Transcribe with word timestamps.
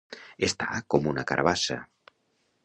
Estar 0.47 0.79
com 0.93 1.05
una 1.11 1.27
carabassa. 1.33 1.79